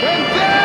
And 0.00 0.57